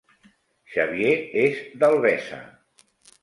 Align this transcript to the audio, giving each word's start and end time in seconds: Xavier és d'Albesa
Xavier 0.75 1.11
és 1.43 1.61
d'Albesa 1.83 2.39